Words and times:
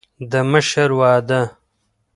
د 0.31 0.33
مشر 0.51 0.89
وعده 0.99 1.41